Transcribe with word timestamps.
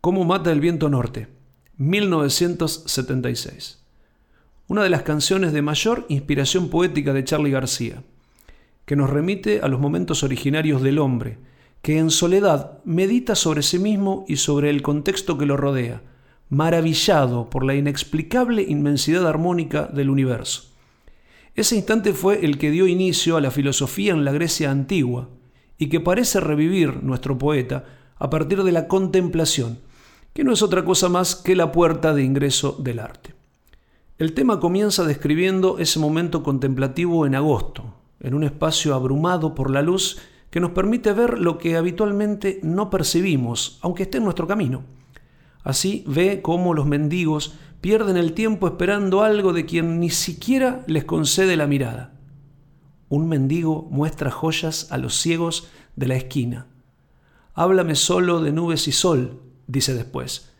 ¿Cómo 0.00 0.24
mata 0.24 0.50
el 0.50 0.60
viento 0.60 0.88
norte? 0.88 1.28
1976. 1.76 3.84
Una 4.66 4.82
de 4.82 4.88
las 4.88 5.02
canciones 5.02 5.52
de 5.52 5.60
mayor 5.60 6.06
inspiración 6.08 6.70
poética 6.70 7.12
de 7.12 7.22
Charlie 7.22 7.50
García, 7.50 8.02
que 8.86 8.96
nos 8.96 9.10
remite 9.10 9.60
a 9.60 9.68
los 9.68 9.78
momentos 9.78 10.22
originarios 10.22 10.80
del 10.80 11.00
hombre, 11.00 11.36
que 11.82 11.98
en 11.98 12.10
soledad 12.10 12.78
medita 12.86 13.34
sobre 13.34 13.60
sí 13.60 13.78
mismo 13.78 14.24
y 14.26 14.36
sobre 14.36 14.70
el 14.70 14.80
contexto 14.80 15.36
que 15.36 15.44
lo 15.44 15.58
rodea, 15.58 16.00
maravillado 16.48 17.50
por 17.50 17.66
la 17.66 17.74
inexplicable 17.74 18.62
inmensidad 18.62 19.26
armónica 19.26 19.84
del 19.84 20.08
universo. 20.08 20.72
Ese 21.54 21.76
instante 21.76 22.14
fue 22.14 22.46
el 22.46 22.56
que 22.56 22.70
dio 22.70 22.86
inicio 22.86 23.36
a 23.36 23.42
la 23.42 23.50
filosofía 23.50 24.14
en 24.14 24.24
la 24.24 24.32
Grecia 24.32 24.70
antigua 24.70 25.28
y 25.76 25.90
que 25.90 26.00
parece 26.00 26.40
revivir 26.40 27.02
nuestro 27.02 27.36
poeta 27.36 27.84
a 28.16 28.30
partir 28.30 28.62
de 28.62 28.72
la 28.72 28.88
contemplación, 28.88 29.78
que 30.32 30.44
no 30.44 30.52
es 30.52 30.62
otra 30.62 30.84
cosa 30.84 31.08
más 31.08 31.34
que 31.36 31.56
la 31.56 31.72
puerta 31.72 32.14
de 32.14 32.22
ingreso 32.22 32.76
del 32.78 33.00
arte. 33.00 33.34
El 34.18 34.34
tema 34.34 34.60
comienza 34.60 35.04
describiendo 35.04 35.78
ese 35.78 35.98
momento 35.98 36.42
contemplativo 36.42 37.26
en 37.26 37.34
agosto, 37.34 37.94
en 38.20 38.34
un 38.34 38.44
espacio 38.44 38.94
abrumado 38.94 39.54
por 39.54 39.70
la 39.70 39.82
luz 39.82 40.18
que 40.50 40.60
nos 40.60 40.72
permite 40.72 41.12
ver 41.12 41.38
lo 41.38 41.58
que 41.58 41.76
habitualmente 41.76 42.60
no 42.62 42.90
percibimos, 42.90 43.78
aunque 43.80 44.02
esté 44.02 44.18
en 44.18 44.24
nuestro 44.24 44.46
camino. 44.46 44.82
Así 45.62 46.04
ve 46.06 46.42
cómo 46.42 46.74
los 46.74 46.86
mendigos 46.86 47.54
pierden 47.80 48.16
el 48.16 48.34
tiempo 48.34 48.66
esperando 48.66 49.22
algo 49.22 49.52
de 49.52 49.64
quien 49.64 50.00
ni 50.00 50.10
siquiera 50.10 50.84
les 50.86 51.04
concede 51.04 51.56
la 51.56 51.66
mirada. 51.66 52.12
Un 53.08 53.28
mendigo 53.28 53.88
muestra 53.90 54.30
joyas 54.30 54.92
a 54.92 54.98
los 54.98 55.16
ciegos 55.16 55.68
de 55.96 56.08
la 56.08 56.16
esquina. 56.16 56.66
Háblame 57.54 57.94
solo 57.94 58.40
de 58.40 58.52
nubes 58.52 58.86
y 58.86 58.92
sol, 58.92 59.40
dice 59.70 59.94
después, 59.94 60.50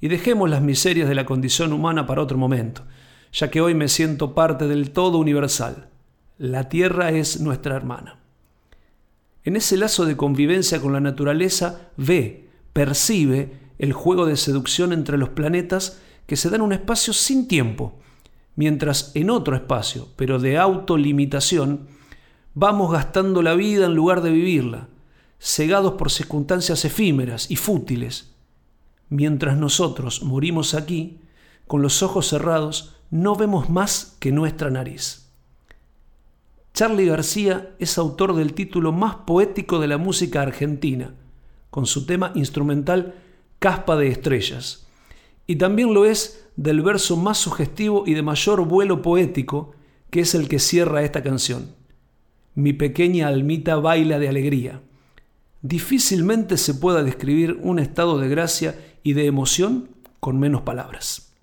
y 0.00 0.08
dejemos 0.08 0.50
las 0.50 0.62
miserias 0.62 1.08
de 1.08 1.14
la 1.14 1.26
condición 1.26 1.72
humana 1.72 2.06
para 2.06 2.22
otro 2.22 2.38
momento, 2.38 2.84
ya 3.32 3.50
que 3.50 3.60
hoy 3.60 3.74
me 3.74 3.88
siento 3.88 4.34
parte 4.34 4.68
del 4.68 4.90
todo 4.90 5.18
universal. 5.18 5.88
La 6.38 6.68
tierra 6.68 7.10
es 7.10 7.40
nuestra 7.40 7.76
hermana. 7.76 8.20
En 9.44 9.56
ese 9.56 9.76
lazo 9.76 10.04
de 10.04 10.16
convivencia 10.16 10.80
con 10.80 10.92
la 10.92 11.00
naturaleza 11.00 11.90
ve, 11.96 12.48
percibe 12.72 13.52
el 13.78 13.92
juego 13.92 14.26
de 14.26 14.36
seducción 14.36 14.92
entre 14.92 15.18
los 15.18 15.30
planetas 15.30 16.00
que 16.26 16.36
se 16.36 16.48
dan 16.48 16.62
un 16.62 16.72
espacio 16.72 17.12
sin 17.12 17.46
tiempo, 17.46 17.98
mientras 18.56 19.12
en 19.14 19.30
otro 19.30 19.54
espacio, 19.54 20.08
pero 20.16 20.38
de 20.38 20.58
autolimitación, 20.58 21.88
vamos 22.54 22.92
gastando 22.92 23.42
la 23.42 23.54
vida 23.54 23.86
en 23.86 23.94
lugar 23.94 24.22
de 24.22 24.30
vivirla, 24.30 24.88
cegados 25.38 25.94
por 25.94 26.10
circunstancias 26.10 26.84
efímeras 26.84 27.50
y 27.50 27.56
fútiles, 27.56 28.33
mientras 29.14 29.56
nosotros 29.56 30.24
morimos 30.24 30.74
aquí, 30.74 31.20
con 31.68 31.82
los 31.82 32.02
ojos 32.02 32.26
cerrados, 32.26 32.96
no 33.10 33.36
vemos 33.36 33.70
más 33.70 34.16
que 34.18 34.32
nuestra 34.32 34.70
nariz. 34.70 35.30
Charlie 36.72 37.06
García 37.06 37.76
es 37.78 37.96
autor 37.96 38.34
del 38.34 38.54
título 38.54 38.90
más 38.90 39.14
poético 39.14 39.78
de 39.78 39.86
la 39.86 39.98
música 39.98 40.42
argentina, 40.42 41.14
con 41.70 41.86
su 41.86 42.06
tema 42.06 42.32
instrumental 42.34 43.14
Caspa 43.60 43.96
de 43.96 44.08
Estrellas, 44.08 44.88
y 45.46 45.56
también 45.56 45.94
lo 45.94 46.06
es 46.06 46.48
del 46.56 46.82
verso 46.82 47.16
más 47.16 47.38
sugestivo 47.38 48.02
y 48.08 48.14
de 48.14 48.22
mayor 48.22 48.66
vuelo 48.66 49.00
poético, 49.00 49.76
que 50.10 50.20
es 50.20 50.34
el 50.34 50.48
que 50.48 50.58
cierra 50.58 51.04
esta 51.04 51.22
canción. 51.22 51.76
Mi 52.56 52.72
pequeña 52.72 53.28
almita 53.28 53.76
baila 53.76 54.18
de 54.18 54.28
alegría. 54.28 54.80
Difícilmente 55.62 56.56
se 56.56 56.74
pueda 56.74 57.04
describir 57.04 57.60
un 57.62 57.78
estado 57.78 58.18
de 58.18 58.28
gracia 58.28 58.74
y 59.04 59.12
de 59.12 59.26
emoción 59.26 59.88
con 60.18 60.40
menos 60.40 60.62
palabras. 60.62 61.33